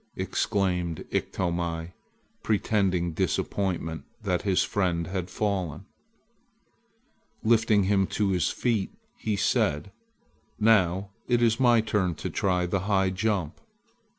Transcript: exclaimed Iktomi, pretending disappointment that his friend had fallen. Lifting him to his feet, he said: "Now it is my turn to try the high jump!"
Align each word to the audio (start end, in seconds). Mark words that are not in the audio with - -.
exclaimed 0.15 1.05
Iktomi, 1.11 1.91
pretending 2.41 3.11
disappointment 3.11 4.03
that 4.23 4.41
his 4.41 4.63
friend 4.63 5.05
had 5.05 5.29
fallen. 5.29 5.85
Lifting 7.43 7.83
him 7.83 8.07
to 8.07 8.31
his 8.31 8.49
feet, 8.49 8.91
he 9.19 9.35
said: 9.35 9.91
"Now 10.59 11.11
it 11.27 11.43
is 11.43 11.59
my 11.59 11.81
turn 11.81 12.15
to 12.15 12.31
try 12.31 12.65
the 12.65 12.79
high 12.89 13.11
jump!" 13.11 13.61